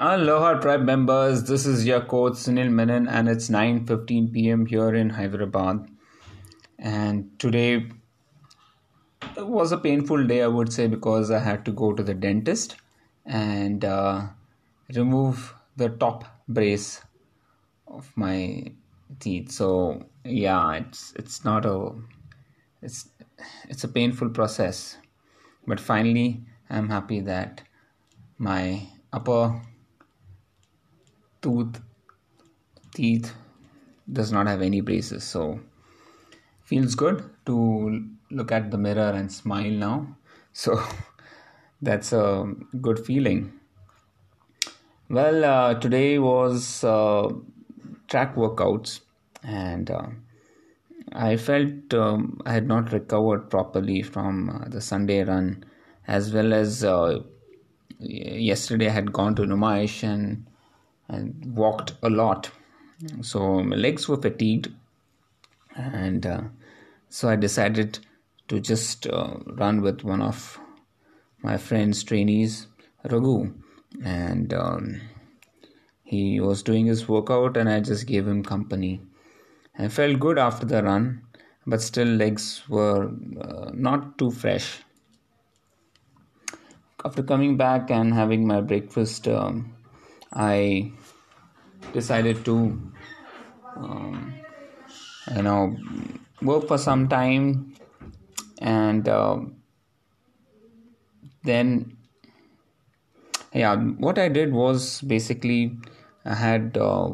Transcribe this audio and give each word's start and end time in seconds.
Aloha 0.00 0.60
tribe 0.60 0.82
members, 0.82 1.42
this 1.42 1.66
is 1.66 1.84
your 1.84 2.00
coach 2.00 2.34
Sunil 2.34 2.70
Menon 2.70 3.08
and 3.08 3.28
it's 3.28 3.48
9:15 3.48 4.32
p.m. 4.32 4.64
here 4.64 4.94
in 4.94 5.10
Hyderabad. 5.10 5.88
And 6.78 7.36
today 7.40 7.88
was 9.36 9.72
a 9.72 9.76
painful 9.76 10.24
day 10.24 10.42
I 10.42 10.46
would 10.46 10.72
say 10.72 10.86
because 10.86 11.32
I 11.32 11.40
had 11.40 11.64
to 11.64 11.72
go 11.72 11.92
to 11.92 12.04
the 12.04 12.14
dentist 12.14 12.76
and 13.26 13.84
uh, 13.84 14.28
remove 14.94 15.52
the 15.76 15.88
top 15.88 16.22
brace 16.46 17.02
of 17.88 18.12
my 18.14 18.70
teeth. 19.18 19.50
So 19.50 20.06
yeah, 20.22 20.74
it's 20.74 21.12
it's 21.16 21.44
not 21.44 21.66
a 21.66 21.90
it's 22.82 23.08
it's 23.68 23.82
a 23.82 23.88
painful 23.88 24.28
process. 24.28 24.96
But 25.66 25.80
finally 25.80 26.44
I'm 26.70 26.88
happy 26.88 27.18
that 27.22 27.62
my 28.38 28.86
upper 29.12 29.60
tooth 31.42 31.80
teeth 32.94 33.32
does 34.10 34.32
not 34.32 34.46
have 34.46 34.62
any 34.62 34.80
braces. 34.80 35.24
So 35.24 35.60
feels 36.64 36.94
good 36.94 37.28
to 37.46 38.08
look 38.30 38.52
at 38.52 38.70
the 38.70 38.78
mirror 38.78 39.10
and 39.10 39.30
smile 39.32 39.70
now. 39.70 40.16
So 40.52 40.82
that's 41.82 42.12
a 42.12 42.52
good 42.80 43.04
feeling. 43.04 43.52
Well 45.08 45.44
uh, 45.44 45.74
today 45.74 46.18
was 46.18 46.84
uh, 46.84 47.30
track 48.08 48.34
workouts 48.34 49.00
and 49.42 49.90
uh, 49.90 50.08
i 51.12 51.36
felt 51.36 51.94
um, 51.94 52.40
i 52.44 52.52
had 52.52 52.66
not 52.66 52.92
recovered 52.92 53.48
properly 53.50 54.02
from 54.02 54.50
uh, 54.50 54.68
the 54.68 54.80
sunday 54.80 55.22
run 55.24 55.64
as 56.06 56.32
well 56.32 56.52
as 56.52 56.84
uh, 56.84 57.18
yesterday 57.98 58.88
i 58.88 58.90
had 58.90 59.12
gone 59.12 59.34
to 59.34 59.42
numaish 59.42 60.02
and 60.02 60.47
and 61.08 61.56
walked 61.56 61.94
a 62.02 62.10
lot. 62.10 62.50
So 63.22 63.62
my 63.62 63.76
legs 63.76 64.08
were 64.08 64.16
fatigued, 64.16 64.72
and 65.76 66.26
uh, 66.26 66.42
so 67.08 67.28
I 67.28 67.36
decided 67.36 68.00
to 68.48 68.60
just 68.60 69.06
uh, 69.06 69.36
run 69.46 69.82
with 69.82 70.02
one 70.02 70.20
of 70.20 70.58
my 71.42 71.56
friend's 71.56 72.02
trainees, 72.02 72.66
Raghu, 73.04 73.54
and 74.04 74.52
um, 74.52 75.00
he 76.02 76.40
was 76.40 76.62
doing 76.62 76.86
his 76.86 77.08
workout, 77.08 77.56
and 77.56 77.68
I 77.68 77.80
just 77.80 78.06
gave 78.06 78.26
him 78.26 78.42
company. 78.42 79.00
I 79.78 79.88
felt 79.88 80.18
good 80.18 80.38
after 80.38 80.66
the 80.66 80.82
run, 80.82 81.22
but 81.66 81.80
still 81.80 82.08
legs 82.08 82.62
were 82.68 83.10
uh, 83.40 83.70
not 83.72 84.18
too 84.18 84.30
fresh. 84.30 84.82
After 87.04 87.22
coming 87.22 87.56
back 87.56 87.90
and 87.90 88.12
having 88.12 88.44
my 88.46 88.60
breakfast, 88.60 89.28
um, 89.28 89.72
I 90.32 90.92
decided 91.92 92.44
to, 92.44 92.54
um, 93.76 94.34
you 95.34 95.42
know, 95.42 95.76
work 96.42 96.68
for 96.68 96.78
some 96.78 97.08
time, 97.08 97.74
and 98.60 99.08
uh, 99.08 99.38
then, 101.44 101.96
yeah, 103.54 103.76
what 103.76 104.18
I 104.18 104.28
did 104.28 104.52
was 104.52 105.00
basically 105.00 105.76
I 106.24 106.34
had 106.34 106.76
uh, 106.76 107.12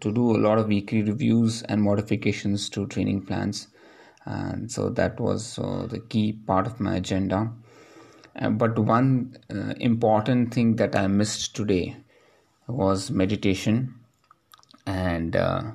to 0.00 0.12
do 0.12 0.36
a 0.36 0.38
lot 0.38 0.58
of 0.58 0.68
weekly 0.68 1.02
reviews 1.02 1.62
and 1.62 1.82
modifications 1.82 2.70
to 2.70 2.86
training 2.86 3.26
plans, 3.26 3.68
and 4.24 4.72
so 4.72 4.88
that 4.90 5.20
was 5.20 5.58
uh, 5.58 5.86
the 5.86 6.00
key 6.00 6.32
part 6.32 6.66
of 6.66 6.80
my 6.80 6.96
agenda. 6.96 7.52
Uh, 8.38 8.50
but 8.50 8.78
one 8.78 9.36
uh, 9.50 9.74
important 9.80 10.52
thing 10.52 10.76
that 10.76 10.94
I 10.96 11.06
missed 11.06 11.54
today 11.56 11.96
was 12.68 13.10
meditation. 13.10 13.94
And 14.86 15.36
uh, 15.36 15.72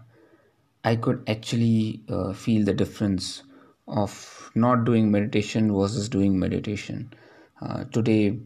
i 0.83 0.95
could 0.95 1.23
actually 1.27 2.01
uh, 2.09 2.33
feel 2.33 2.65
the 2.65 2.73
difference 2.73 3.43
of 3.87 4.51
not 4.55 4.83
doing 4.85 5.11
meditation 5.11 5.73
versus 5.73 6.09
doing 6.09 6.39
meditation. 6.39 7.13
Uh, 7.61 7.83
today 7.91 8.39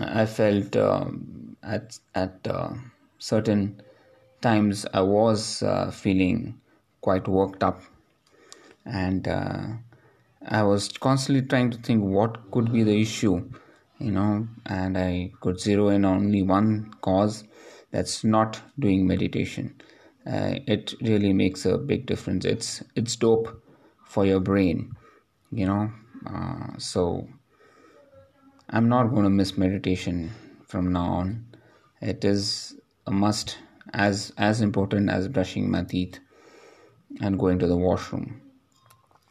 i 0.00 0.26
felt 0.26 0.76
um, 0.76 1.56
at 1.62 1.98
at 2.14 2.46
uh, 2.46 2.70
certain 3.18 3.80
times 4.42 4.86
i 4.92 5.00
was 5.00 5.62
uh, 5.62 5.90
feeling 5.90 6.60
quite 7.00 7.26
worked 7.28 7.62
up. 7.62 7.80
And 8.84 9.28
uh, 9.28 9.66
i 10.58 10.62
was 10.62 10.88
constantly 10.88 11.42
trying 11.46 11.70
to 11.70 11.78
think 11.78 12.02
what 12.02 12.50
could 12.50 12.72
be 12.72 12.82
the 12.82 13.00
issue 13.00 13.34
you 13.98 14.12
know 14.12 14.46
and 14.66 14.96
i 14.96 15.30
could 15.40 15.58
zero 15.60 15.88
in 15.88 16.04
on 16.04 16.16
only 16.18 16.42
one 16.42 16.70
cause 17.00 17.44
that's 17.90 18.24
not 18.24 18.60
doing 18.78 19.06
meditation. 19.06 19.80
Uh, 20.26 20.56
it 20.66 20.94
really 21.00 21.32
makes 21.32 21.64
a 21.64 21.78
big 21.78 22.06
difference. 22.06 22.44
It's 22.44 22.82
it's 22.94 23.16
dope 23.16 23.62
for 24.04 24.26
your 24.26 24.40
brain 24.40 24.94
you 25.50 25.66
know? 25.66 25.90
Uh, 26.26 26.76
so 26.78 27.28
i'm 28.70 28.88
not 28.88 29.10
going 29.10 29.24
to 29.24 29.30
miss 29.30 29.56
meditation 29.56 30.30
from 30.66 30.92
now 30.92 31.06
on. 31.06 31.46
It 32.02 32.24
is 32.24 32.76
a 33.06 33.10
must 33.10 33.58
as 33.94 34.32
as 34.36 34.60
important 34.60 35.08
as 35.08 35.28
brushing 35.28 35.70
my 35.70 35.82
teeth 35.84 36.18
and 37.22 37.38
going 37.38 37.58
to 37.60 37.66
the 37.66 37.76
washroom. 37.76 38.42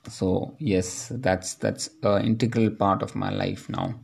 So 0.10 0.56
yes 0.58 1.12
that's 1.14 1.54
that's 1.56 1.90
an 2.02 2.26
integral 2.26 2.72
part 2.72 3.04
of 3.04 3.16
my 3.16 3.30
life 3.30 3.70
now 3.70 4.00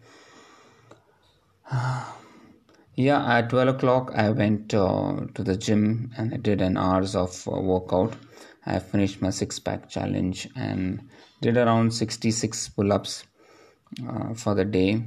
Yeah, 2.95 3.25
at 3.37 3.49
12 3.49 3.75
o'clock, 3.75 4.11
I 4.15 4.29
went 4.29 4.73
uh, 4.73 5.25
to 5.33 5.43
the 5.43 5.57
gym 5.57 6.11
and 6.17 6.33
I 6.33 6.37
did 6.37 6.61
an 6.61 6.77
hours 6.77 7.15
of 7.15 7.47
uh, 7.47 7.59
workout. 7.59 8.15
I 8.65 8.79
finished 8.79 9.21
my 9.21 9.31
six 9.31 9.59
pack 9.59 9.89
challenge 9.89 10.47
and 10.55 11.09
did 11.41 11.57
around 11.57 11.93
66 11.93 12.69
pull 12.69 12.93
ups 12.93 13.25
uh, 14.07 14.33
for 14.35 14.53
the 14.55 14.65
day. 14.65 15.03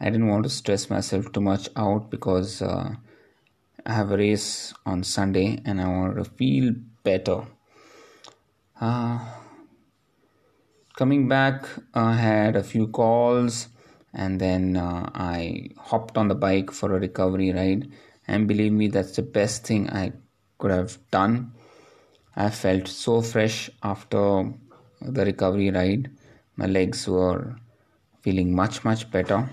I 0.00 0.04
didn't 0.10 0.28
want 0.28 0.44
to 0.44 0.50
stress 0.50 0.90
myself 0.90 1.32
too 1.32 1.40
much 1.40 1.68
out 1.76 2.10
because 2.10 2.60
uh, 2.60 2.94
I 3.86 3.92
have 3.92 4.10
a 4.10 4.18
race 4.18 4.74
on 4.84 5.02
Sunday 5.02 5.60
and 5.64 5.80
I 5.80 5.88
wanted 5.88 6.22
to 6.22 6.30
feel 6.30 6.74
better. 7.04 7.44
Uh, 8.80 9.18
coming 10.94 11.26
back, 11.26 11.66
I 11.94 12.14
had 12.16 12.54
a 12.54 12.62
few 12.62 12.88
calls 12.88 13.68
and 14.14 14.40
then 14.40 14.76
uh, 14.76 15.10
I 15.12 15.70
hopped 15.76 16.16
on 16.16 16.28
the 16.28 16.34
bike 16.34 16.70
for 16.70 16.94
a 16.94 17.00
recovery 17.00 17.52
ride. 17.52 17.90
And 18.26 18.48
believe 18.48 18.72
me, 18.72 18.88
that's 18.88 19.16
the 19.16 19.22
best 19.22 19.66
thing 19.66 19.90
I 19.90 20.12
could 20.58 20.70
have 20.70 20.98
done. 21.10 21.52
I 22.36 22.50
felt 22.50 22.88
so 22.88 23.22
fresh 23.22 23.70
after 23.82 24.52
the 25.00 25.24
recovery 25.24 25.70
ride. 25.70 26.10
My 26.56 26.66
legs 26.66 27.08
were 27.08 27.56
feeling 28.22 28.54
much, 28.54 28.84
much 28.84 29.10
better. 29.10 29.50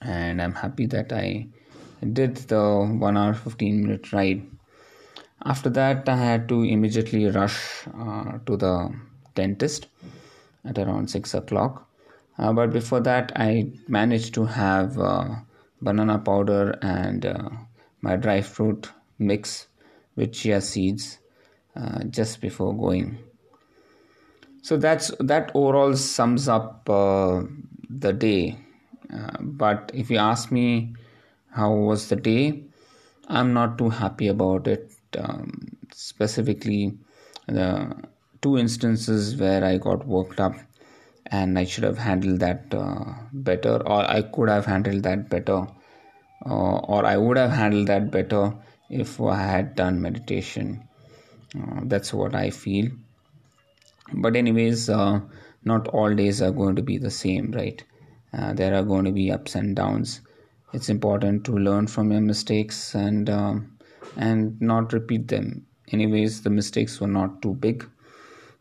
And 0.00 0.40
I'm 0.42 0.54
happy 0.54 0.86
that 0.86 1.12
I 1.12 1.46
did 2.12 2.36
the 2.36 2.84
1 2.98 3.16
hour 3.16 3.34
15 3.34 3.82
minute 3.82 4.12
ride. 4.12 4.46
After 5.44 5.70
that, 5.70 6.08
I 6.08 6.16
had 6.16 6.48
to 6.48 6.62
immediately 6.62 7.26
rush 7.26 7.86
uh, 7.94 8.38
to 8.46 8.56
the 8.56 8.94
dentist 9.34 9.86
at 10.64 10.78
around 10.78 11.10
6 11.10 11.34
o'clock 11.34 11.88
uh, 12.42 12.52
but 12.52 12.72
before 12.72 12.98
that, 12.98 13.30
I 13.36 13.70
managed 13.86 14.34
to 14.34 14.46
have 14.46 14.98
uh, 14.98 15.28
banana 15.80 16.18
powder 16.18 16.76
and 16.82 17.24
uh, 17.24 17.50
my 18.00 18.16
dry 18.16 18.40
fruit 18.40 18.90
mix 19.16 19.68
with 20.16 20.32
chia 20.32 20.60
seeds 20.60 21.18
uh, 21.76 22.02
just 22.04 22.40
before 22.40 22.76
going. 22.76 23.18
So 24.62 24.76
that's 24.76 25.12
that 25.20 25.52
overall 25.54 25.94
sums 25.94 26.48
up 26.48 26.90
uh, 26.90 27.42
the 27.88 28.12
day. 28.12 28.58
Uh, 29.12 29.36
but 29.40 29.92
if 29.94 30.10
you 30.10 30.18
ask 30.18 30.50
me 30.50 30.96
how 31.50 31.72
was 31.72 32.08
the 32.08 32.16
day, 32.16 32.64
I'm 33.28 33.52
not 33.52 33.78
too 33.78 33.90
happy 33.90 34.26
about 34.26 34.66
it. 34.66 34.90
Um, 35.16 35.76
specifically, 35.92 36.98
the 37.46 37.94
two 38.40 38.58
instances 38.58 39.36
where 39.36 39.64
I 39.64 39.78
got 39.78 40.08
worked 40.08 40.40
up 40.40 40.54
and 41.26 41.58
I 41.58 41.64
should 41.64 41.84
have 41.84 41.98
handled 41.98 42.40
that 42.40 42.72
uh, 42.72 43.04
better, 43.32 43.76
or 43.86 44.04
I 44.10 44.22
could 44.22 44.48
have 44.48 44.66
handled 44.66 45.02
that 45.04 45.28
better, 45.30 45.66
uh, 46.46 46.76
or 46.78 47.04
I 47.04 47.16
would 47.16 47.36
have 47.36 47.50
handled 47.50 47.88
that 47.88 48.10
better 48.10 48.54
if 48.90 49.20
I 49.20 49.36
had 49.36 49.74
done 49.74 50.00
meditation. 50.00 50.82
Uh, 51.56 51.80
that's 51.84 52.12
what 52.12 52.34
I 52.34 52.50
feel. 52.50 52.90
But, 54.14 54.36
anyways, 54.36 54.90
uh, 54.90 55.20
not 55.64 55.88
all 55.88 56.14
days 56.14 56.42
are 56.42 56.50
going 56.50 56.76
to 56.76 56.82
be 56.82 56.98
the 56.98 57.10
same, 57.10 57.52
right? 57.52 57.82
Uh, 58.32 58.52
there 58.52 58.74
are 58.74 58.82
going 58.82 59.04
to 59.04 59.12
be 59.12 59.30
ups 59.30 59.54
and 59.54 59.76
downs. 59.76 60.20
It's 60.72 60.88
important 60.88 61.44
to 61.44 61.52
learn 61.52 61.86
from 61.86 62.10
your 62.10 62.22
mistakes 62.22 62.94
and 62.94 63.28
um, 63.28 63.78
and 64.16 64.60
not 64.60 64.92
repeat 64.92 65.28
them. 65.28 65.66
Anyways, 65.92 66.42
the 66.42 66.50
mistakes 66.50 67.00
were 67.00 67.06
not 67.08 67.42
too 67.42 67.54
big. 67.54 67.88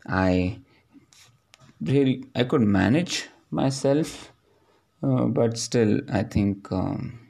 I 0.07 0.59
really 1.81 2.25
I 2.35 2.43
could 2.43 2.61
manage 2.61 3.27
myself, 3.49 4.31
uh, 5.03 5.25
but 5.25 5.57
still 5.57 6.01
I 6.11 6.23
think 6.23 6.71
um, 6.71 7.27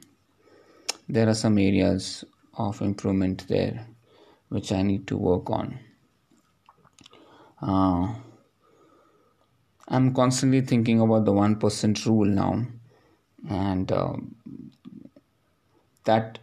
there 1.08 1.28
are 1.28 1.34
some 1.34 1.58
areas 1.58 2.24
of 2.54 2.80
improvement 2.82 3.46
there 3.48 3.86
which 4.48 4.70
I 4.72 4.82
need 4.82 5.06
to 5.06 5.16
work 5.16 5.48
on. 5.50 5.78
Uh, 7.60 8.14
I'm 9.88 10.14
constantly 10.14 10.60
thinking 10.60 11.00
about 11.00 11.24
the 11.24 11.32
1% 11.32 12.06
rule 12.06 12.26
now, 12.26 12.66
and 13.48 13.90
uh, 13.90 14.14
that 16.04 16.38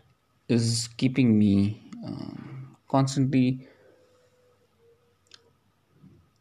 is 0.48 0.90
keeping 0.98 1.38
me 1.38 1.82
uh, 2.06 2.32
constantly 2.88 3.68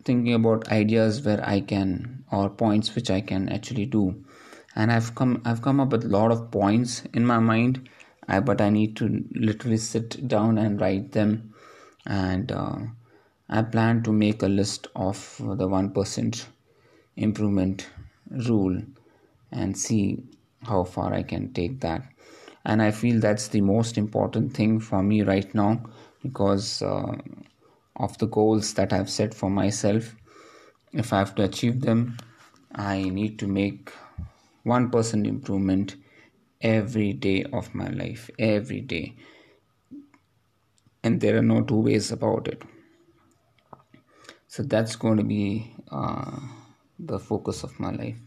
thinking 0.08 0.34
about 0.34 0.68
ideas 0.72 1.20
where 1.24 1.42
I 1.54 1.60
can 1.60 2.24
or 2.32 2.48
points 2.48 2.94
which 2.94 3.10
I 3.10 3.20
can 3.20 3.48
actually 3.56 3.86
do. 3.94 4.04
And 4.74 4.92
I've 4.92 5.14
come 5.14 5.42
I've 5.44 5.60
come 5.66 5.80
up 5.80 5.92
with 5.92 6.04
a 6.04 6.14
lot 6.16 6.32
of 6.32 6.50
points 6.50 7.02
in 7.12 7.26
my 7.26 7.38
mind, 7.38 7.88
I, 8.26 8.40
but 8.40 8.60
I 8.66 8.70
need 8.70 8.96
to 9.00 9.08
literally 9.48 9.76
sit 9.76 10.28
down 10.36 10.58
and 10.58 10.80
write 10.80 11.12
them. 11.12 11.54
And 12.06 12.52
uh, 12.52 12.78
I 13.50 13.62
plan 13.62 14.02
to 14.04 14.12
make 14.12 14.42
a 14.42 14.48
list 14.60 14.88
of 15.08 15.18
the 15.62 15.68
one 15.68 15.90
percent 15.90 16.46
improvement 17.16 17.86
rule 18.48 18.80
and 19.50 19.76
see 19.76 20.22
how 20.62 20.84
far 20.84 21.12
I 21.12 21.22
can 21.22 21.52
take 21.52 21.80
that. 21.80 22.02
And 22.64 22.82
I 22.82 22.90
feel 22.92 23.20
that's 23.20 23.48
the 23.48 23.60
most 23.60 23.98
important 23.98 24.54
thing 24.54 24.80
for 24.80 25.02
me 25.02 25.22
right 25.22 25.54
now 25.54 25.82
because 26.22 26.82
uh, 26.82 27.16
of 27.98 28.16
the 28.18 28.26
goals 28.26 28.74
that 28.74 28.92
I've 28.92 29.10
set 29.10 29.34
for 29.34 29.50
myself. 29.50 30.14
If 30.92 31.12
I 31.12 31.18
have 31.18 31.34
to 31.36 31.44
achieve 31.44 31.80
them, 31.80 32.16
I 32.74 33.02
need 33.02 33.38
to 33.40 33.46
make 33.46 33.92
1% 34.64 35.26
improvement 35.26 35.96
every 36.60 37.12
day 37.12 37.44
of 37.52 37.74
my 37.74 37.88
life, 37.88 38.30
every 38.38 38.80
day. 38.80 39.16
And 41.02 41.20
there 41.20 41.36
are 41.38 41.42
no 41.42 41.62
two 41.62 41.80
ways 41.80 42.10
about 42.10 42.48
it. 42.48 42.62
So 44.48 44.62
that's 44.62 44.96
going 44.96 45.18
to 45.18 45.24
be 45.24 45.74
uh, 45.90 46.38
the 46.98 47.18
focus 47.18 47.62
of 47.62 47.78
my 47.78 47.90
life. 47.90 48.18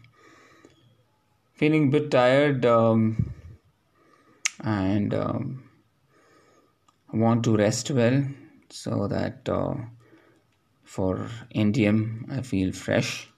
Feeling 1.54 1.88
a 1.88 1.90
bit 1.90 2.10
tired 2.10 2.64
um, 2.64 3.34
and 4.64 5.12
um, 5.14 5.64
want 7.12 7.44
to 7.44 7.56
rest 7.56 7.90
well 7.90 8.24
so 8.72 9.06
that 9.08 9.48
uh, 9.48 9.74
for 10.82 11.28
NDM 11.54 12.26
I 12.30 12.42
feel 12.42 12.72
fresh. 12.72 13.28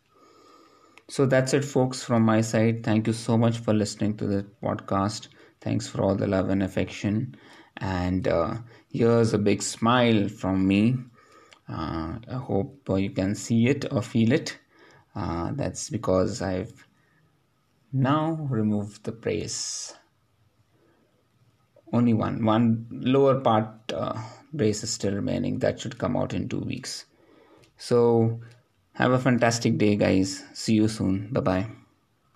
So 1.08 1.26
that's 1.26 1.52
it, 1.52 1.64
folks, 1.64 2.02
from 2.02 2.22
my 2.22 2.40
side. 2.40 2.82
Thank 2.82 3.06
you 3.06 3.12
so 3.12 3.36
much 3.36 3.58
for 3.58 3.75
listening 3.75 4.16
to 4.16 4.26
the 4.26 4.46
podcast. 4.62 5.28
Thanks 5.60 5.86
for 5.86 6.00
all 6.02 6.14
the 6.14 6.26
love 6.26 6.48
and 6.48 6.62
affection. 6.62 7.36
And 7.76 8.26
uh, 8.26 8.56
here's 8.88 9.34
a 9.34 9.38
big 9.38 9.62
smile 9.62 10.28
from 10.28 10.66
me. 10.66 10.96
Uh, 11.69 12.19
I 12.30 12.37
hope 12.37 12.88
you 12.96 13.10
can 13.10 13.34
see 13.34 13.69
it 13.69 13.92
or 13.92 14.02
feel 14.02 14.32
it. 14.32 14.58
Uh, 15.14 15.52
that's 15.52 15.90
because 15.90 16.40
I've 16.40 16.87
now 17.92 18.32
removed 18.50 19.04
the 19.04 19.12
brace. 19.12 19.94
Only 21.94 22.12
one, 22.12 22.44
one 22.44 22.87
lower 22.91 23.41
part 23.41 23.69
uh, 23.94 24.20
brace 24.52 24.82
is 24.85 24.91
still 24.93 25.14
remaining. 25.14 25.61
That 25.61 25.81
should 25.81 25.99
come 25.99 26.17
out 26.17 26.35
in 26.35 26.49
two 26.50 26.61
weeks. 26.61 27.06
So, 27.79 28.41
have 28.94 29.12
a 29.12 29.19
fantastic 29.19 29.79
day, 29.79 29.96
guys. 29.96 30.44
See 30.55 30.75
you 30.75 30.88
soon. 30.88 31.29
Bye 31.32 31.41
bye. 31.41 31.67